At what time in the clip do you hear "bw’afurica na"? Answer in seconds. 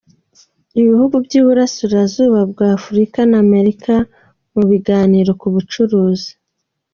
2.51-3.37